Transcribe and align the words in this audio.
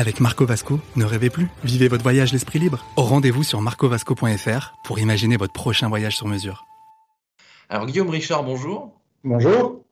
Avec 0.00 0.20
Marco 0.20 0.46
Vasco, 0.46 0.78
ne 0.94 1.04
rêvez 1.04 1.28
plus, 1.28 1.48
vivez 1.64 1.88
votre 1.88 2.04
voyage 2.04 2.32
l'esprit 2.32 2.60
libre. 2.60 2.86
Au 2.94 3.02
rendez-vous 3.02 3.42
sur 3.42 3.60
marcovasco.fr 3.60 4.74
pour 4.84 5.00
imaginer 5.00 5.36
votre 5.36 5.52
prochain 5.52 5.88
voyage 5.88 6.16
sur 6.16 6.28
mesure. 6.28 6.66
Alors 7.68 7.84
Guillaume 7.84 8.08
Richard, 8.08 8.44
bonjour. 8.44 8.92
Bonjour. 9.24 9.82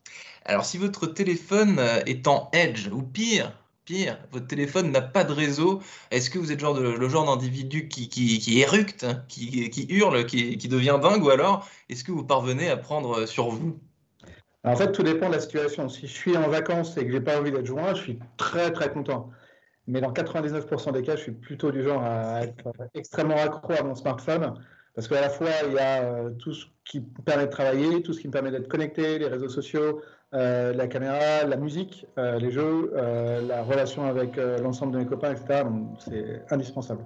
Alors 0.45 0.65
si 0.65 0.79
votre 0.79 1.09
téléphone 1.09 1.81
euh, 1.81 2.05
est 2.07 2.29
en 2.29 2.49
edge, 2.53 2.87
ou 2.93 3.03
pire, 3.03 3.51
pire, 3.85 4.17
votre 4.31 4.47
téléphone 4.47 4.93
n'a 4.93 5.01
pas 5.03 5.25
de 5.25 5.33
réseau, 5.33 5.83
est-ce 6.13 6.31
que 6.31 6.39
vous 6.39 6.53
êtes 6.53 6.61
genre 6.61 6.75
de- 6.75 6.83
le 6.83 7.09
genre 7.09 7.25
d'individu 7.27 7.89
qui, 7.89 8.09
qui, 8.09 8.39
qui 8.39 8.61
éructe, 8.61 9.03
hein, 9.03 9.25
qui, 9.27 9.69
qui 9.71 9.87
hurle, 9.91 10.25
qui, 10.27 10.57
qui 10.57 10.69
devient 10.69 11.01
dingue, 11.03 11.25
ou 11.25 11.31
alors 11.31 11.69
est-ce 11.89 12.05
que 12.05 12.13
vous 12.13 12.23
parvenez 12.23 12.71
à 12.71 12.77
prendre 12.77 13.23
euh, 13.23 13.27
sur 13.27 13.49
vous? 13.49 13.77
En 14.63 14.77
fait, 14.77 14.93
tout 14.93 15.03
dépend 15.03 15.31
de 15.31 15.35
la 15.35 15.41
situation. 15.41 15.89
Si 15.89 16.03
je 16.07 16.13
suis 16.13 16.37
en 16.37 16.49
vacances 16.49 16.97
et 16.97 17.05
que 17.05 17.11
j'ai 17.11 17.21
pas 17.21 17.41
envie 17.41 17.51
d'être 17.51 17.67
joint, 17.67 17.93
je 17.95 18.03
suis 18.03 18.19
très 18.37 18.73
très 18.73 18.93
content. 18.93 19.31
Mais 19.89 20.01
dans 20.01 20.13
99% 20.13 20.93
des 20.93 21.03
cas, 21.03 21.17
je 21.17 21.23
suis 21.23 21.33
plutôt 21.33 21.71
du 21.71 21.83
genre 21.83 22.03
à 22.03 22.43
être 22.43 22.73
extrêmement 22.95 23.37
accro 23.37 23.73
à 23.73 23.83
mon 23.83 23.95
smartphone. 23.95 24.55
Parce 24.95 25.09
qu'à 25.09 25.21
la 25.21 25.29
fois, 25.29 25.51
il 25.69 25.75
y 25.75 25.79
a 25.79 26.03
euh, 26.03 26.31
tout 26.31 26.55
ce 26.55 26.65
qui 26.85 27.01
me 27.01 27.23
permet 27.23 27.45
de 27.47 27.51
travailler, 27.51 28.03
tout 28.03 28.15
ce 28.15 28.21
qui 28.21 28.29
me 28.29 28.33
permet 28.33 28.51
d'être 28.51 28.67
connecté, 28.67 29.19
les 29.19 29.27
réseaux 29.27 29.51
sociaux, 29.51 30.01
euh, 30.35 30.73
la 30.73 30.89
caméra, 30.89 31.45
la 31.47 31.57
musique, 31.57 32.07
euh, 32.19 32.39
les 32.39 32.51
jeux, 32.51 32.93
la 32.95 33.63
relation 33.63 34.07
avec 34.07 34.37
l'ensemble 34.37 34.93
de 34.93 34.99
mes 34.99 35.07
copains, 35.07 35.33
etc. 35.33 35.65
Donc, 35.65 35.99
c'est 35.99 36.43
indispensable. 36.51 37.05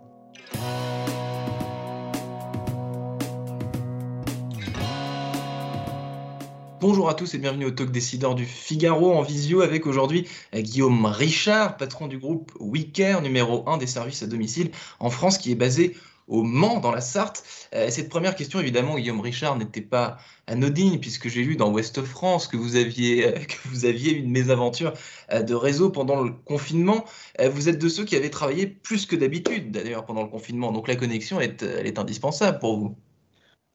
Bonjour 6.81 7.11
à 7.11 7.15
tous 7.15 7.35
et 7.35 7.39
bienvenue 7.39 7.67
au 7.67 7.71
Talk 7.73 7.91
Décideur 7.91 8.35
du 8.35 8.47
Figaro 8.47 9.13
en 9.13 9.21
visio 9.21 9.61
avec 9.61 9.87
aujourd'hui 9.87 10.27
euh, 10.55 10.63
Guillaume 10.63 11.05
Richard, 11.05 11.77
patron 11.77 12.07
du 12.07 12.17
groupe 12.17 12.53
WeCare, 12.59 13.21
numéro 13.21 13.69
1 13.69 13.77
des 13.77 13.87
services 13.87 14.23
à 14.23 14.27
domicile 14.27 14.71
en 14.99 15.11
France 15.11 15.37
qui 15.37 15.53
est 15.53 15.57
basé 15.57 15.95
au 16.27 16.43
Mans 16.43 16.81
dans 16.81 16.91
la 16.91 17.03
Sarthe. 17.03 17.45
Euh, 17.75 17.91
cette 17.91 18.09
première 18.09 18.35
question 18.35 18.61
évidemment 18.61 18.97
Guillaume 18.97 19.21
Richard 19.21 19.59
n'était 19.59 19.83
pas 19.83 20.17
anodine 20.47 21.01
puisque 21.01 21.29
j'ai 21.29 21.43
lu 21.43 21.55
dans 21.57 21.71
Ouest 21.71 22.03
France 22.03 22.47
que 22.47 22.57
vous 22.57 22.77
aviez, 22.77 23.27
euh, 23.27 23.39
que 23.73 24.11
une 24.15 24.31
mésaventure 24.31 24.95
de 25.31 25.55
réseau 25.55 25.91
pendant 25.91 26.23
le 26.23 26.31
confinement. 26.31 27.05
Vous 27.53 27.69
êtes 27.69 27.79
de 27.79 27.89
ceux 27.91 28.07
qui 28.07 28.17
avaient 28.17 28.31
travaillé 28.31 28.67
plus 28.67 29.05
que 29.05 29.17
d'habitude 29.17 29.71
d'ailleurs 29.71 30.07
pendant 30.07 30.23
le 30.23 30.29
confinement 30.31 30.73
donc 30.73 30.89
la 30.89 30.97
connexion 30.97 31.43
est, 31.43 31.63
elle 31.63 31.87
est 31.87 31.99
indispensable 31.99 32.59
pour 32.59 32.79
vous. 32.79 32.97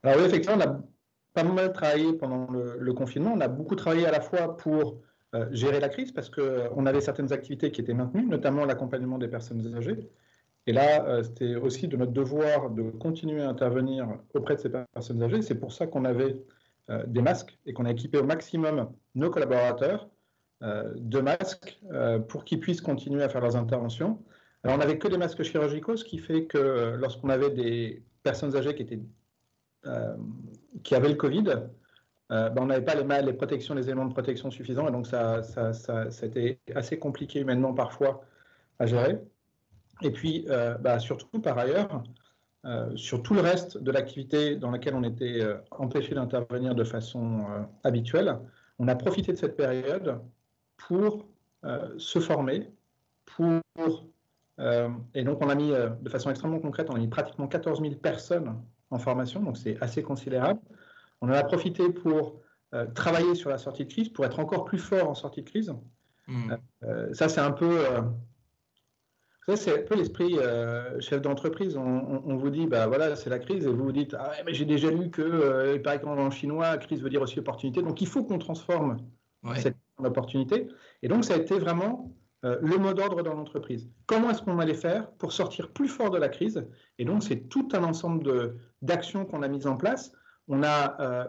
Alors 0.01 0.21
oui, 0.21 0.25
effectivement, 0.25 0.57
on 0.57 0.61
a 0.61 0.94
pas 1.35 1.43
mal 1.43 1.71
travaillé 1.73 2.13
pendant 2.13 2.47
le, 2.51 2.93
confinement. 2.93 3.33
On 3.35 3.41
a 3.41 3.47
beaucoup 3.47 3.75
travaillé 3.75 4.07
à 4.07 4.11
la 4.11 4.21
fois 4.21 4.57
pour 4.57 5.01
euh, 5.35 5.47
gérer 5.51 5.79
la 5.79 5.89
crise, 5.89 6.11
parce 6.11 6.29
qu'on 6.29 6.85
avait 6.85 7.01
certaines 7.01 7.31
activités 7.33 7.71
qui 7.71 7.81
étaient 7.81 7.93
maintenues, 7.93 8.25
notamment 8.25 8.65
l'accompagnement 8.65 9.17
des 9.17 9.27
personnes 9.27 9.75
âgées. 9.75 10.09
Et 10.67 10.73
là, 10.73 11.05
euh, 11.05 11.21
c'était 11.21 11.55
aussi 11.55 11.87
de 11.87 11.97
notre 11.97 12.13
devoir 12.13 12.71
de 12.71 12.89
continuer 12.89 13.43
à 13.43 13.49
intervenir 13.49 14.07
auprès 14.33 14.55
de 14.55 14.61
ces 14.61 14.69
personnes 14.69 15.21
âgées. 15.21 15.41
C'est 15.43 15.59
pour 15.59 15.71
ça 15.71 15.85
qu'on 15.85 16.05
avait 16.05 16.41
euh, 16.89 17.03
des 17.05 17.21
masques 17.21 17.57
et 17.65 17.73
qu'on 17.73 17.85
a 17.85 17.91
équipé 17.91 18.17
au 18.17 18.23
maximum 18.23 18.91
nos 19.13 19.29
collaborateurs 19.29 20.09
euh, 20.63 20.93
de 20.95 21.19
masques 21.19 21.77
euh, 21.91 22.19
pour 22.19 22.45
qu'ils 22.45 22.59
puissent 22.61 22.81
continuer 22.81 23.21
à 23.23 23.29
faire 23.29 23.41
leurs 23.41 23.57
interventions. 23.57 24.23
Alors, 24.63 24.77
on 24.77 24.79
n'avait 24.79 24.97
que 24.97 25.07
des 25.07 25.17
masques 25.17 25.43
chirurgicaux, 25.43 25.97
ce 25.97 26.05
qui 26.05 26.17
fait 26.17 26.45
que 26.45 26.57
euh, 26.57 26.97
lorsqu'on 26.97 27.29
avait 27.29 27.51
des 27.51 28.03
personnes 28.23 28.55
âgées 28.55 28.73
qui 28.73 28.81
étaient 28.83 28.95
euh, 28.97 29.24
qui 30.83 30.95
avaient 30.95 31.09
le 31.09 31.15
Covid, 31.15 31.67
euh, 32.31 32.49
ben, 32.49 32.63
on 32.63 32.65
n'avait 32.67 32.83
pas 32.83 32.95
les, 33.21 33.33
protections, 33.33 33.75
les 33.75 33.85
éléments 33.85 34.05
de 34.05 34.13
protection 34.13 34.49
suffisants, 34.49 34.87
et 34.87 34.91
donc 34.91 35.05
ça, 35.05 35.43
ça, 35.43 35.73
ça, 35.73 36.25
été 36.25 36.59
assez 36.73 36.97
compliqué 36.97 37.41
humainement 37.41 37.73
parfois 37.73 38.23
à 38.79 38.85
gérer. 38.85 39.19
Et 40.01 40.11
puis, 40.11 40.45
euh, 40.49 40.75
bah, 40.75 40.99
surtout 40.99 41.39
par 41.39 41.57
ailleurs, 41.57 42.03
euh, 42.65 42.95
sur 42.97 43.21
tout 43.21 43.35
le 43.35 43.41
reste 43.41 43.77
de 43.77 43.91
l'activité 43.91 44.55
dans 44.55 44.71
laquelle 44.71 44.95
on 44.95 45.03
était 45.03 45.41
euh, 45.41 45.57
empêché 45.71 46.15
d'intervenir 46.15 46.73
de 46.73 46.83
façon 46.83 47.45
euh, 47.51 47.61
habituelle, 47.83 48.39
on 48.79 48.87
a 48.87 48.95
profité 48.95 49.31
de 49.31 49.37
cette 49.37 49.55
période 49.55 50.19
pour 50.77 51.27
euh, 51.63 51.93
se 51.97 52.19
former, 52.19 52.71
pour 53.25 53.61
euh, 54.59 54.89
et 55.13 55.23
donc 55.23 55.43
on 55.43 55.49
a 55.49 55.55
mis 55.55 55.71
euh, 55.71 55.89
de 55.89 56.09
façon 56.09 56.29
extrêmement 56.29 56.59
concrète, 56.59 56.89
on 56.89 56.95
a 56.95 56.99
mis 56.99 57.07
pratiquement 57.07 57.47
14 57.47 57.81
000 57.81 57.95
personnes 57.95 58.61
en 58.91 58.99
formation, 58.99 59.41
donc 59.41 59.57
c'est 59.57 59.81
assez 59.81 60.03
considérable. 60.03 60.59
On 61.21 61.27
en 61.29 61.33
a 61.33 61.43
profité 61.43 61.89
pour 61.89 62.41
euh, 62.73 62.85
travailler 62.93 63.35
sur 63.35 63.49
la 63.49 63.57
sortie 63.57 63.85
de 63.85 63.91
crise, 63.91 64.09
pour 64.09 64.25
être 64.25 64.39
encore 64.39 64.65
plus 64.65 64.77
fort 64.79 65.09
en 65.09 65.15
sortie 65.15 65.41
de 65.43 65.49
crise. 65.49 65.73
Hmm. 66.27 66.53
Euh, 66.83 67.13
ça, 67.13 67.29
c'est 67.29 67.41
un 67.41 67.51
peu, 67.51 67.79
euh, 67.85 68.01
ça, 69.45 69.55
c'est 69.55 69.79
un 69.79 69.85
peu 69.85 69.95
l'esprit 69.95 70.37
euh, 70.37 70.99
chef 70.99 71.21
d'entreprise. 71.21 71.77
On, 71.77 71.81
on- 71.85 72.23
on 72.25 72.35
vous 72.35 72.49
dit, 72.49 72.65
bah 72.67 72.87
voilà, 72.87 73.15
c'est 73.15 73.29
la 73.29 73.39
crise, 73.39 73.65
et 73.65 73.69
vous 73.69 73.83
vous 73.83 73.91
dites, 73.91 74.15
ah 74.17 74.31
mais 74.45 74.53
j'ai 74.53 74.65
déjà 74.65 74.89
lu 74.89 75.09
que, 75.11 75.73
il 75.75 75.81
paraît 75.81 76.01
qu'en 76.01 76.17
en 76.17 76.31
chinois, 76.31 76.77
crise 76.77 77.01
veut 77.01 77.09
dire 77.09 77.21
aussi 77.21 77.39
opportunité. 77.39 77.81
Donc 77.81 78.01
il 78.01 78.07
faut 78.07 78.23
qu'on 78.23 78.39
transforme 78.39 78.97
Ouais. 79.43 79.59
cette 79.59 79.77
opportunité. 79.99 80.67
Et 81.03 81.07
donc 81.07 81.23
ça 81.23 81.35
a 81.35 81.37
été 81.37 81.59
vraiment 81.59 82.11
euh, 82.45 82.57
le 82.61 82.77
mot 82.77 82.93
d'ordre 82.93 83.23
dans 83.23 83.33
l'entreprise. 83.33 83.89
Comment 84.05 84.29
est-ce 84.29 84.43
qu'on 84.43 84.59
allait 84.59 84.75
faire 84.75 85.09
pour 85.13 85.31
sortir 85.31 85.71
plus 85.71 85.87
fort 85.87 86.11
de 86.11 86.17
la 86.19 86.29
crise? 86.29 86.67
Et 86.99 87.05
donc 87.05 87.23
c'est 87.23 87.49
tout 87.49 87.67
un 87.73 87.83
ensemble 87.83 88.55
d'actions 88.83 89.25
qu'on 89.25 89.41
a 89.41 89.47
mises 89.47 89.65
en 89.65 89.77
place. 89.77 90.11
On 90.47 90.61
a 90.61 91.01
euh, 91.01 91.25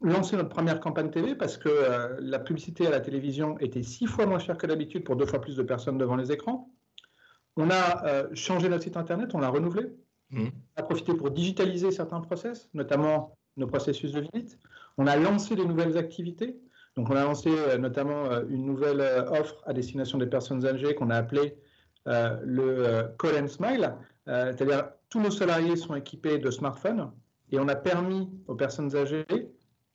lancé 0.00 0.36
notre 0.36 0.48
première 0.48 0.80
campagne 0.80 1.10
TV 1.10 1.34
parce 1.34 1.58
que 1.58 1.68
euh, 1.68 2.16
la 2.20 2.38
publicité 2.38 2.86
à 2.86 2.90
la 2.90 3.00
télévision 3.00 3.58
était 3.58 3.82
six 3.82 4.06
fois 4.06 4.24
moins 4.24 4.38
chère 4.38 4.56
que 4.56 4.66
d'habitude 4.66 5.04
pour 5.04 5.16
deux 5.16 5.26
fois 5.26 5.40
plus 5.40 5.54
de 5.54 5.62
personnes 5.62 5.98
devant 5.98 6.16
les 6.16 6.32
écrans. 6.32 6.72
On 7.56 7.70
a 7.70 8.32
changé 8.34 8.68
notre 8.68 8.84
site 8.84 8.96
internet, 8.96 9.34
on 9.34 9.40
l'a 9.40 9.48
renouvelé. 9.48 9.92
Mhm. 10.30 10.50
On 10.76 10.80
a 10.80 10.82
profité 10.84 11.12
pour 11.12 11.30
digitaliser 11.30 11.90
certains 11.90 12.20
process, 12.20 12.70
notamment 12.72 13.36
nos 13.56 13.66
processus 13.66 14.12
de 14.12 14.20
visite. 14.20 14.58
On 14.96 15.06
a 15.06 15.16
lancé 15.16 15.56
des 15.56 15.64
nouvelles 15.64 15.98
activités. 15.98 16.60
Donc, 16.96 17.10
on 17.10 17.16
a 17.16 17.24
lancé 17.24 17.50
euh, 17.50 17.78
notamment 17.78 18.26
euh, 18.26 18.44
une 18.48 18.64
nouvelle 18.64 19.00
euh, 19.00 19.30
offre 19.30 19.62
à 19.66 19.72
destination 19.72 20.18
des 20.18 20.26
personnes 20.26 20.66
âgées 20.66 20.94
qu'on 20.94 21.10
a 21.10 21.16
appelée 21.16 21.56
le 22.06 23.14
Call 23.18 23.44
and 23.44 23.48
Smile. 23.48 23.94
C'est-à-dire, 24.26 24.92
tous 25.10 25.20
nos 25.20 25.30
salariés 25.30 25.76
sont 25.76 25.94
équipés 25.94 26.38
de 26.38 26.50
smartphones 26.50 27.12
et 27.50 27.58
on 27.58 27.68
a 27.68 27.76
permis 27.76 28.30
aux 28.46 28.54
personnes 28.54 28.96
âgées 28.96 29.26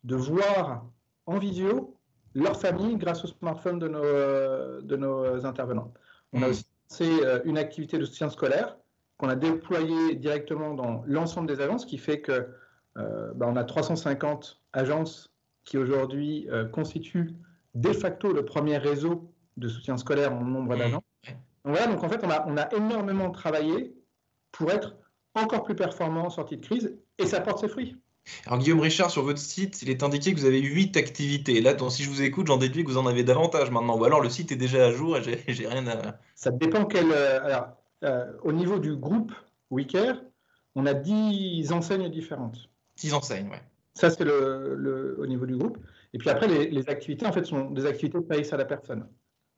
de 0.04 0.16
voir 0.16 0.86
en 1.26 1.40
visio 1.40 1.98
leur 2.36 2.60
famille 2.60 2.98
grâce 2.98 3.24
au 3.24 3.28
smartphone 3.28 3.80
de 3.80 3.88
nos, 3.88 4.82
de 4.82 4.96
nos 4.96 5.44
intervenants. 5.44 5.92
On 6.34 6.44
a 6.44 6.46
Mhm. 6.46 6.52
aussi 6.52 6.66
lancé 6.92 7.42
une 7.46 7.58
activité 7.58 7.98
de 7.98 8.06
soutien 8.06 8.30
scolaire 8.30 8.78
qu'on 9.18 9.30
a 9.30 9.36
déployée 9.36 10.16
directement 10.16 10.76
dans 10.76 11.04
l'ensemble 11.08 11.48
des 11.48 11.62
agences, 11.62 11.82
ce 11.82 11.88
qui 11.88 11.98
fait 11.98 12.22
que 12.22 12.48
euh, 12.98 13.32
bah, 13.34 13.48
on 13.50 13.56
a 13.56 13.64
350 13.64 14.62
agences 14.74 15.33
qui 15.64 15.78
aujourd'hui 15.78 16.48
euh, 16.50 16.66
constituent 16.66 17.32
de 17.76 17.92
facto 17.94 18.32
le 18.34 18.46
premier 18.46 18.78
réseau 18.78 19.32
de 19.58 19.68
soutien 19.68 19.98
scolaire 19.98 20.34
en 20.34 20.42
nombre 20.44 20.74
Mhm. 20.74 20.80
d'agences. 20.80 21.04
Donc 21.66 21.76
voilà, 21.78 21.88
donc 21.88 22.04
en 22.04 22.10
fait, 22.10 22.20
on 22.24 22.30
a, 22.30 22.46
on 22.48 22.58
a 22.58 22.74
énormément 22.76 23.32
travaillé 23.32 23.96
pour 24.52 24.70
être 24.72 24.96
encore 25.36 25.64
plus 25.64 25.76
performant 25.76 26.26
en 26.26 26.30
sortie 26.30 26.58
de 26.58 26.66
crise 26.66 26.98
et 27.18 27.26
ça 27.26 27.40
porte 27.42 27.60
ses 27.60 27.68
fruits. 27.70 27.96
Alors 28.46 28.60
Guillaume 28.60 28.80
Richard, 28.80 29.10
sur 29.12 29.24
votre 29.24 29.40
site, 29.40 29.82
il 29.82 29.90
est 29.90 30.02
indiqué 30.04 30.34
que 30.34 30.40
vous 30.40 30.46
avez 30.46 30.62
8 30.62 30.96
activités. 30.98 31.60
Là, 31.62 31.74
donc, 31.74 31.92
si 31.92 32.04
je 32.04 32.10
vous 32.10 32.22
écoute, 32.22 32.48
j'en 32.48 32.58
déduis 32.58 32.84
que 32.84 32.90
vous 32.90 32.98
en 32.98 33.06
avez 33.08 33.24
davantage 33.24 33.70
maintenant. 33.72 33.98
Ou 33.98 34.06
alors 34.06 34.22
le 34.22 34.30
site 34.30 34.52
est 34.52 34.56
déjà 34.58 34.86
à 34.88 34.92
jour 34.92 35.18
et 35.18 35.24
j'ai 35.24 35.44
j'ai 35.48 35.68
rien 35.68 35.86
à... 35.88 36.18
Ça 36.36 36.52
dépend 36.52 36.86
quel. 36.86 37.12
euh, 37.12 37.44
alors, 37.44 37.68
euh, 38.04 38.32
au 38.44 38.52
niveau 38.54 38.80
du 38.80 38.96
groupe 38.96 39.32
WeCare, 39.72 40.18
on 40.76 40.86
a 40.86 40.94
10 40.94 41.72
enseignes 41.72 42.10
différentes. 42.10 42.70
10 42.98 43.14
enseignes, 43.14 43.50
ouais. 43.50 43.62
Ça, 43.94 44.10
c'est 44.10 44.24
le, 44.24 45.16
au 45.20 45.28
niveau 45.28 45.46
du 45.46 45.56
groupe. 45.56 45.78
Et 46.14 46.18
puis 46.18 46.30
après, 46.30 46.48
les, 46.48 46.90
activités, 46.90 47.26
en 47.26 47.32
fait, 47.32 47.44
sont 47.44 47.72
des 47.72 47.86
activités 47.86 48.20
de 48.20 48.26
service 48.26 48.54
à 48.54 48.58
la 48.58 48.66
personne. 48.66 49.08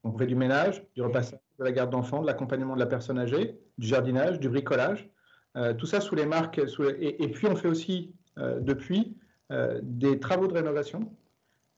Donc, 0.03 0.15
on 0.15 0.17
fait 0.17 0.27
du 0.27 0.35
ménage, 0.35 0.85
du 0.93 1.01
repassage, 1.01 1.39
de 1.59 1.63
la 1.63 1.71
garde 1.71 1.89
d'enfants, 1.89 2.21
de 2.21 2.27
l'accompagnement 2.27 2.75
de 2.75 2.79
la 2.79 2.85
personne 2.85 3.17
âgée, 3.17 3.57
du 3.77 3.87
jardinage, 3.87 4.39
du 4.39 4.49
bricolage. 4.49 5.09
Euh, 5.55 5.73
tout 5.73 5.85
ça 5.85 6.01
sous 6.01 6.15
les 6.15 6.25
marques. 6.25 6.59
et, 6.59 7.27
puis, 7.29 7.47
on 7.47 7.55
fait 7.55 7.67
aussi, 7.67 8.13
euh, 8.37 8.59
depuis, 8.59 9.17
euh, 9.51 9.79
des 9.81 10.19
travaux 10.19 10.47
de 10.47 10.53
rénovation. 10.53 11.11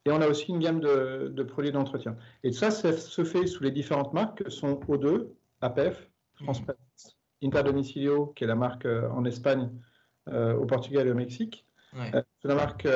Et 0.05 0.11
on 0.11 0.21
a 0.21 0.27
aussi 0.27 0.49
une 0.51 0.59
gamme 0.59 0.79
de, 0.79 1.43
produits 1.43 1.71
d'entretien. 1.71 2.15
Et 2.43 2.51
ça, 2.51 2.71
ça 2.71 2.93
se 2.93 3.23
fait 3.23 3.45
sous 3.45 3.63
les 3.63 3.71
différentes 3.71 4.13
marques 4.13 4.43
que 4.43 4.49
sont 4.49 4.79
O2, 4.87 5.27
APEF, 5.61 6.09
Transparency, 6.37 7.17
Interdomicilio, 7.43 8.27
qui 8.27 8.45
est 8.45 8.47
la 8.47 8.55
marque 8.55 8.85
en 8.85 9.25
Espagne, 9.25 9.69
au 10.27 10.65
Portugal 10.65 11.07
et 11.07 11.11
au 11.11 11.15
Mexique. 11.15 11.66
Sous 12.41 12.47
la 12.47 12.55
marque 12.55 12.87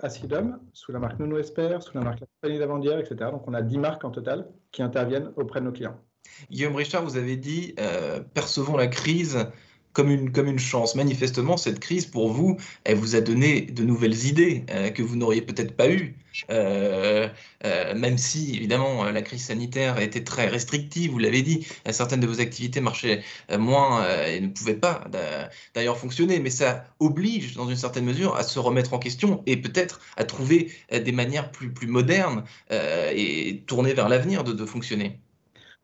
Acidum, 0.00 0.58
sous 0.72 0.92
la 0.92 0.98
marque 0.98 1.18
Nuno 1.18 1.38
Esper, 1.38 1.78
sous 1.80 1.96
la 1.96 2.04
marque 2.04 2.20
La 2.20 2.26
Compagnie 2.26 2.58
d'Avandière, 2.58 2.98
etc. 2.98 3.30
Donc 3.30 3.46
on 3.46 3.54
a 3.54 3.62
10 3.62 3.78
marques 3.78 4.04
en 4.04 4.10
total 4.10 4.48
qui 4.70 4.82
interviennent 4.82 5.32
auprès 5.36 5.60
de 5.60 5.66
nos 5.66 5.72
clients. 5.72 5.98
Guillaume 6.50 6.76
Richard, 6.76 7.04
vous 7.04 7.16
avez 7.16 7.36
dit 7.36 7.74
percevons 8.34 8.76
la 8.76 8.86
crise 8.86 9.46
comme 9.92 10.10
une, 10.10 10.32
comme 10.32 10.46
une 10.46 10.58
chance. 10.58 10.94
Manifestement, 10.94 11.56
cette 11.56 11.80
crise, 11.80 12.06
pour 12.06 12.32
vous, 12.32 12.56
elle 12.84 12.96
vous 12.96 13.16
a 13.16 13.20
donné 13.20 13.62
de 13.62 13.82
nouvelles 13.82 14.26
idées 14.26 14.64
euh, 14.70 14.90
que 14.90 15.02
vous 15.02 15.16
n'auriez 15.16 15.42
peut-être 15.42 15.76
pas 15.76 15.88
eues. 15.88 16.14
Euh, 16.50 17.28
euh, 17.66 17.94
même 17.94 18.16
si, 18.16 18.56
évidemment, 18.56 19.04
la 19.04 19.22
crise 19.22 19.44
sanitaire 19.44 20.00
été 20.00 20.24
très 20.24 20.48
restrictive, 20.48 21.10
vous 21.10 21.18
l'avez 21.18 21.42
dit, 21.42 21.66
certaines 21.90 22.20
de 22.20 22.26
vos 22.26 22.40
activités 22.40 22.80
marchaient 22.80 23.22
moins 23.58 24.06
et 24.26 24.40
ne 24.40 24.48
pouvaient 24.48 24.74
pas 24.74 25.04
d'ailleurs 25.74 25.98
fonctionner, 25.98 26.38
mais 26.38 26.48
ça 26.48 26.84
oblige, 27.00 27.54
dans 27.54 27.68
une 27.68 27.76
certaine 27.76 28.06
mesure, 28.06 28.34
à 28.34 28.44
se 28.44 28.58
remettre 28.58 28.94
en 28.94 28.98
question 28.98 29.42
et 29.44 29.58
peut-être 29.58 30.00
à 30.16 30.24
trouver 30.24 30.72
des 30.90 31.12
manières 31.12 31.50
plus, 31.52 31.70
plus 31.70 31.86
modernes 31.86 32.44
et 32.70 33.62
tourner 33.66 33.92
vers 33.92 34.08
l'avenir 34.08 34.42
de 34.42 34.64
fonctionner. 34.64 35.20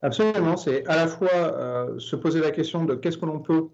Absolument, 0.00 0.56
c'est 0.56 0.86
à 0.86 0.96
la 0.96 1.08
fois 1.08 1.88
se 1.98 2.16
poser 2.16 2.40
la 2.40 2.52
question 2.52 2.86
de 2.86 2.94
qu'est-ce 2.94 3.18
que 3.18 3.26
l'on 3.26 3.40
peut 3.40 3.68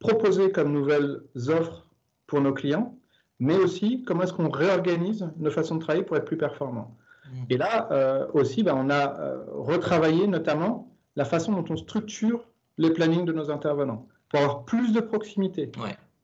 proposer 0.00 0.50
comme 0.50 0.72
nouvelles 0.72 1.20
offres 1.48 1.86
pour 2.26 2.40
nos 2.40 2.52
clients, 2.52 2.96
mais 3.38 3.54
aussi 3.54 4.02
comment 4.02 4.22
est-ce 4.22 4.32
qu'on 4.32 4.50
réorganise 4.50 5.30
nos 5.38 5.50
façons 5.50 5.76
de 5.76 5.80
travailler 5.80 6.04
pour 6.04 6.16
être 6.16 6.24
plus 6.24 6.36
performants. 6.36 6.96
Mmh. 7.26 7.36
Et 7.50 7.56
là 7.56 7.88
euh, 7.92 8.26
aussi, 8.34 8.62
ben, 8.62 8.74
on 8.76 8.90
a 8.90 9.20
euh, 9.20 9.44
retravaillé 9.52 10.26
notamment 10.26 10.88
la 11.16 11.24
façon 11.24 11.52
dont 11.52 11.64
on 11.70 11.76
structure 11.76 12.44
les 12.78 12.90
plannings 12.90 13.24
de 13.24 13.32
nos 13.32 13.50
intervenants 13.50 14.08
pour 14.30 14.40
avoir 14.40 14.64
plus 14.64 14.92
de 14.92 15.00
proximité, 15.00 15.70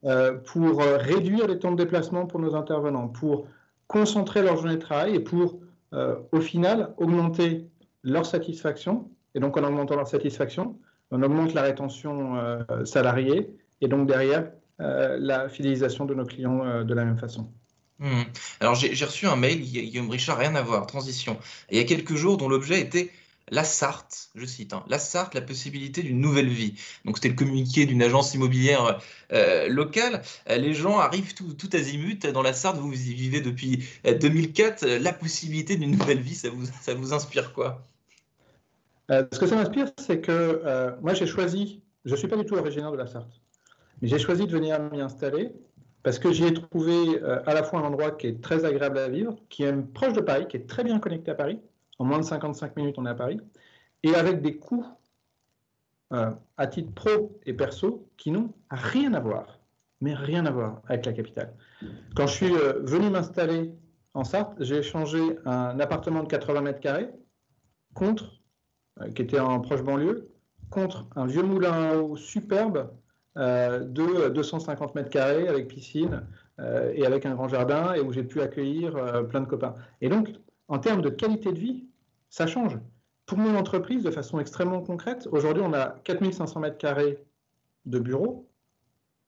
euh, 0.05 0.33
pour 0.33 0.81
réduire 0.81 1.47
les 1.47 1.59
temps 1.59 1.71
de 1.71 1.77
déplacement 1.83 2.25
pour 2.25 2.39
nos 2.39 2.55
intervenants, 2.55 3.09
pour 3.09 3.47
concentrer 3.87 4.41
leur 4.41 4.57
journée 4.57 4.75
de 4.75 4.81
travail 4.81 5.15
et 5.15 5.19
pour, 5.19 5.59
au 6.31 6.39
final, 6.39 6.93
augmenter 6.97 7.67
leur 8.03 8.25
satisfaction. 8.25 9.09
Et 9.35 9.39
donc, 9.39 9.57
en 9.57 9.63
augmentant 9.63 9.97
leur 9.97 10.07
satisfaction, 10.07 10.77
on 11.11 11.21
augmente 11.21 11.53
la 11.53 11.63
rétention 11.63 12.37
salariée 12.85 13.53
et 13.81 13.87
donc 13.87 14.07
derrière 14.07 14.51
euh, 14.79 15.17
la 15.19 15.49
fidélisation 15.49 16.05
de 16.05 16.13
nos 16.13 16.25
clients 16.25 16.63
euh, 16.63 16.83
de 16.83 16.93
la 16.93 17.03
même 17.03 17.17
façon. 17.17 17.49
Hmm. 17.99 18.23
Alors 18.59 18.75
j'ai 18.75 19.05
reçu 19.05 19.25
un 19.25 19.35
mail, 19.35 19.59
Guillaume 19.59 20.11
Richard, 20.11 20.37
rien 20.37 20.53
à 20.53 20.61
voir, 20.61 20.85
transition. 20.85 21.39
il 21.71 21.77
y 21.77 21.81
a 21.81 21.83
quelques 21.83 22.13
jours, 22.13 22.37
dont 22.37 22.47
l'objet 22.47 22.79
était 22.79 23.09
la 23.49 23.63
Sarthe, 23.63 24.29
je 24.35 24.45
cite, 24.45 24.73
hein, 24.73 24.83
la 24.87 24.99
Sarthe, 24.99 25.33
la 25.33 25.41
possibilité 25.41 26.03
d'une 26.03 26.21
nouvelle 26.21 26.49
vie. 26.49 26.75
Donc 27.05 27.17
c'était 27.17 27.29
le 27.29 27.35
communiqué 27.35 27.87
d'une 27.87 28.03
agence 28.03 28.35
immobilière 28.35 28.99
euh, 29.31 29.67
locale. 29.67 30.21
les 30.47 30.75
gens 30.75 30.99
arrivent 30.99 31.33
tout, 31.33 31.55
tout, 31.55 31.69
azimut 31.73 32.27
dans 32.27 32.43
la 32.43 32.53
Sarthe, 32.53 32.77
vous 32.77 32.93
y 32.93 33.15
vivez 33.15 33.41
depuis 33.41 33.83
2004, 34.03 34.85
la 34.85 35.13
possibilité 35.13 35.75
d'une 35.75 35.91
nouvelle 35.97 36.19
vie, 36.19 36.35
ça 36.35 36.49
vous, 36.51 36.65
ça 36.81 36.93
vous 36.93 37.13
inspire 37.13 37.51
quoi? 37.51 37.83
Ce 39.09 39.39
que 39.39 39.47
ça 39.47 39.55
m'inspire, 39.55 39.89
c'est 39.97 40.21
que 40.21 40.99
moi 41.01 41.15
j'ai 41.15 41.25
choisi, 41.25 41.81
je 42.05 42.11
ne 42.11 42.17
suis 42.17 42.27
pas 42.27 42.37
du 42.37 42.45
tout 42.45 42.55
originaire 42.55 42.91
de 42.91 42.97
la 42.97 43.07
Sarthe. 43.07 43.41
Mais 44.01 44.07
j'ai 44.07 44.19
choisi 44.19 44.45
de 44.45 44.51
venir 44.51 44.79
m'y 44.91 45.01
installer 45.01 45.53
parce 46.03 46.19
que 46.19 46.31
j'y 46.31 46.45
ai 46.45 46.53
trouvé 46.53 47.21
euh, 47.21 47.41
à 47.45 47.53
la 47.53 47.63
fois 47.63 47.79
un 47.79 47.83
endroit 47.83 48.11
qui 48.11 48.27
est 48.27 48.41
très 48.41 48.65
agréable 48.65 48.97
à 48.97 49.09
vivre, 49.09 49.35
qui 49.49 49.63
est 49.63 49.73
proche 49.93 50.13
de 50.13 50.21
Paris, 50.21 50.47
qui 50.47 50.57
est 50.57 50.67
très 50.67 50.83
bien 50.83 50.99
connecté 50.99 51.31
à 51.31 51.35
Paris. 51.35 51.59
En 51.99 52.05
moins 52.05 52.19
de 52.19 52.23
55 52.23 52.75
minutes, 52.77 52.95
on 52.97 53.05
est 53.05 53.09
à 53.09 53.15
Paris. 53.15 53.41
Et 54.03 54.15
avec 54.15 54.41
des 54.41 54.57
coûts 54.57 54.85
euh, 56.13 56.31
à 56.55 56.67
titre 56.67 56.93
pro 56.93 57.37
et 57.45 57.53
perso 57.53 58.07
qui 58.15 58.31
n'ont 58.31 58.53
rien 58.71 59.13
à 59.15 59.19
voir, 59.19 59.59
mais 59.99 60.13
rien 60.13 60.45
à 60.45 60.51
voir 60.51 60.81
avec 60.87 61.05
la 61.05 61.13
capitale. 61.13 61.53
Quand 62.15 62.27
je 62.27 62.33
suis 62.33 62.55
euh, 62.55 62.79
venu 62.83 63.09
m'installer 63.09 63.73
en 64.13 64.23
Sarthe, 64.23 64.55
j'ai 64.61 64.77
échangé 64.77 65.19
un 65.45 65.79
appartement 65.79 66.23
de 66.23 66.27
80 66.27 66.61
mètres 66.61 66.79
carrés 66.79 67.09
contre, 67.93 68.39
qui 69.15 69.23
était 69.23 69.39
en 69.39 69.59
proche 69.59 69.81
banlieue, 69.81 70.31
contre 70.69 71.07
un 71.15 71.25
vieux 71.25 71.43
moulin 71.43 71.73
à 71.73 71.97
eau 71.97 72.15
superbe 72.15 72.89
de 73.37 74.29
250 74.29 74.95
mètres 74.95 75.09
carrés 75.09 75.47
avec 75.47 75.67
piscine 75.67 76.23
euh, 76.59 76.91
et 76.95 77.05
avec 77.05 77.25
un 77.27 77.35
grand 77.35 77.47
jardin 77.47 77.93
et 77.93 77.99
où 77.99 78.11
j'ai 78.11 78.23
pu 78.23 78.41
accueillir 78.41 78.95
euh, 78.95 79.21
plein 79.21 79.41
de 79.41 79.45
copains. 79.45 79.75
Et 80.01 80.09
donc, 80.09 80.29
en 80.67 80.79
termes 80.79 81.03
de 81.03 81.09
qualité 81.09 81.51
de 81.51 81.59
vie, 81.59 81.85
ça 82.29 82.47
change. 82.47 82.79
Pour 83.27 83.37
mon 83.37 83.55
entreprise, 83.55 84.03
de 84.03 84.09
façon 84.09 84.39
extrêmement 84.39 84.81
concrète, 84.81 85.27
aujourd'hui, 85.31 85.61
on 85.63 85.73
a 85.73 85.89
4500 86.03 86.59
mètres 86.59 86.77
carrés 86.79 87.23
de 87.85 87.99
bureaux. 87.99 88.49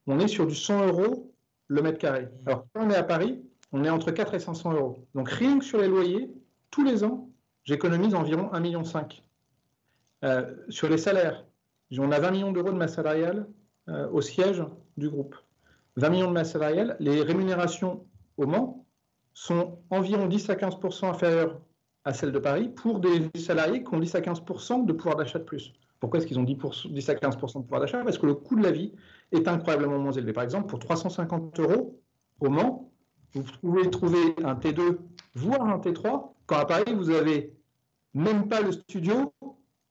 On 0.07 0.19
est 0.19 0.27
sur 0.27 0.47
du 0.47 0.55
100 0.55 0.87
euros 0.87 1.31
le 1.67 1.83
mètre 1.83 1.99
carré. 1.99 2.29
Alors, 2.47 2.65
quand 2.73 2.87
on 2.87 2.89
est 2.89 2.95
à 2.95 3.03
Paris, 3.03 3.43
on 3.71 3.83
est 3.83 3.89
entre 3.91 4.09
4 4.09 4.33
et 4.33 4.39
500 4.39 4.73
euros. 4.73 5.07
Donc, 5.13 5.29
rien 5.29 5.59
que 5.59 5.65
sur 5.65 5.79
les 5.79 5.87
loyers, 5.87 6.31
tous 6.71 6.83
les 6.83 7.03
ans, 7.03 7.29
j'économise 7.63 8.15
environ 8.15 8.49
1,5 8.53 8.61
million. 8.61 8.83
Euh, 10.23 10.55
sur 10.69 10.89
les 10.89 10.97
salaires, 10.97 11.45
on 11.95 12.11
a 12.11 12.19
20 12.19 12.31
millions 12.31 12.51
d'euros 12.51 12.71
de 12.71 12.77
masse 12.77 12.95
salariale 12.95 13.45
euh, 13.45 13.58
au 14.11 14.21
siège 14.21 14.63
du 14.97 15.09
groupe. 15.09 15.35
20 15.97 16.09
millions 16.09 16.27
de 16.27 16.33
masse 16.33 16.51
salariale, 16.51 16.95
les 16.99 17.21
rémunérations 17.21 18.05
au 18.37 18.45
Mans 18.45 18.85
sont 19.33 19.79
environ 19.89 20.27
10 20.27 20.49
à 20.49 20.55
15 20.55 20.75
inférieures 21.03 21.59
à 22.05 22.13
celles 22.13 22.31
de 22.31 22.39
Paris 22.39 22.69
pour 22.69 22.99
des 22.99 23.29
salariés 23.37 23.83
qui 23.83 23.93
ont 23.93 23.99
10 23.99 24.15
à 24.15 24.21
15 24.21 24.41
de 24.85 24.93
pouvoir 24.93 25.15
d'achat 25.15 25.39
de 25.39 25.43
plus. 25.43 25.73
Pourquoi 25.99 26.19
est-ce 26.19 26.27
qu'ils 26.27 26.39
ont 26.39 26.43
10, 26.43 26.57
10 26.89 27.09
à 27.09 27.13
15% 27.15 27.59
de 27.59 27.63
pouvoir 27.63 27.81
d'achat? 27.81 28.03
Parce 28.03 28.17
que 28.17 28.25
le 28.25 28.35
coût 28.35 28.55
de 28.55 28.63
la 28.63 28.71
vie 28.71 28.93
est 29.31 29.47
incroyablement 29.47 29.99
moins 29.99 30.13
élevé. 30.13 30.33
Par 30.33 30.43
exemple, 30.43 30.67
pour 30.67 30.79
350 30.79 31.59
euros 31.59 31.99
au 32.39 32.49
Mans, 32.49 32.91
vous 33.33 33.43
pouvez 33.61 33.89
trouver 33.89 34.35
un 34.43 34.55
T2, 34.55 34.97
voire 35.35 35.65
un 35.67 35.77
T3, 35.77 36.31
quand 36.47 36.57
à 36.57 36.65
Paris, 36.65 36.93
vous 36.93 37.11
n'avez 37.11 37.53
même 38.13 38.47
pas 38.47 38.61
le 38.61 38.71
studio, 38.71 39.33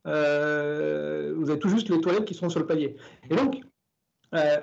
euh, 0.07 1.35
vous 1.37 1.51
avez 1.51 1.59
tout 1.59 1.69
juste 1.69 1.89
les 1.91 2.01
toilettes 2.01 2.25
qui 2.25 2.35
sont 2.35 2.49
sur 2.49 2.61
le 2.61 2.67
palier. 2.67 2.97
Et 3.31 3.37
donc, 3.37 3.61
euh, 4.35 4.61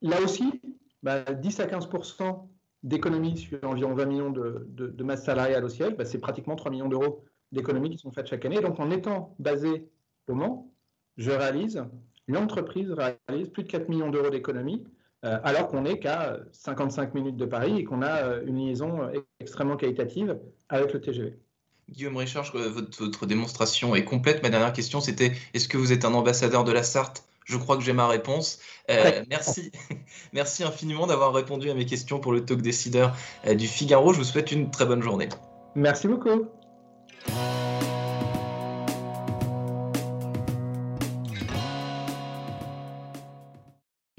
là 0.00 0.20
aussi, 0.20 0.44
10 0.44 0.60
bah, 1.02 1.24
à 1.26 1.32
15% 1.32 2.46
d'économies 2.82 3.38
sur 3.38 3.58
environ 3.64 3.94
20 3.94 4.04
millions 4.06 4.30
de, 4.30 5.02
masse 5.02 5.24
salariale 5.24 5.64
au 5.64 5.68
siège, 5.68 5.94
bah, 5.96 6.04
c'est 6.04 6.18
pratiquement 6.18 6.56
3 6.56 6.70
millions 6.70 6.88
d'euros 6.88 7.24
d'économies 7.52 7.90
qui 7.90 7.98
sont 7.98 8.10
faites 8.10 8.26
chaque 8.26 8.44
année. 8.44 8.60
Donc 8.60 8.80
en 8.80 8.90
étant 8.90 9.34
basé 9.38 9.88
au 10.28 10.34
Mans, 10.34 10.72
je 11.16 11.30
réalise, 11.30 11.84
l'entreprise 12.26 12.90
réalise 12.92 13.48
plus 13.50 13.64
de 13.64 13.68
4 13.68 13.88
millions 13.88 14.10
d'euros 14.10 14.30
d'économies, 14.30 14.84
euh, 15.24 15.38
alors 15.44 15.68
qu'on 15.68 15.82
n'est 15.82 15.98
qu'à 15.98 16.38
55 16.52 17.14
minutes 17.14 17.36
de 17.36 17.44
Paris 17.44 17.78
et 17.78 17.84
qu'on 17.84 18.02
a 18.02 18.24
euh, 18.24 18.46
une 18.46 18.56
liaison 18.56 19.10
extrêmement 19.38 19.76
qualitative 19.76 20.38
avec 20.68 20.92
le 20.92 21.00
TGV. 21.00 21.38
Guillaume 21.90 22.16
Richard, 22.16 22.50
votre, 22.54 23.04
votre 23.04 23.26
démonstration 23.26 23.94
est 23.94 24.04
complète. 24.04 24.42
Ma 24.42 24.50
dernière 24.50 24.72
question, 24.72 25.00
c'était 25.00 25.32
est-ce 25.52 25.68
que 25.68 25.76
vous 25.76 25.92
êtes 25.92 26.04
un 26.04 26.14
ambassadeur 26.14 26.64
de 26.64 26.72
la 26.72 26.82
Sarthe 26.82 27.24
je 27.44 27.56
crois 27.56 27.76
que 27.76 27.82
j'ai 27.82 27.92
ma 27.92 28.08
réponse. 28.08 28.58
Euh, 28.90 29.22
merci, 29.28 29.72
merci 30.32 30.64
infiniment 30.64 31.06
d'avoir 31.06 31.32
répondu 31.32 31.70
à 31.70 31.74
mes 31.74 31.86
questions 31.86 32.20
pour 32.20 32.32
le 32.32 32.44
talk 32.44 32.62
décideur 32.62 33.16
euh, 33.46 33.54
du 33.54 33.66
Figaro. 33.66 34.12
Je 34.12 34.18
vous 34.18 34.24
souhaite 34.24 34.52
une 34.52 34.70
très 34.70 34.86
bonne 34.86 35.02
journée. 35.02 35.28
Merci 35.74 36.08
beaucoup. 36.08 36.48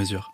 mesure. 0.00 0.32